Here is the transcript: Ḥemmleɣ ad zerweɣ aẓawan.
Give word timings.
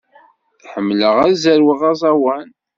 Ḥemmleɣ 0.71 1.15
ad 1.25 1.33
zerweɣ 1.43 1.81
aẓawan. 1.91 2.47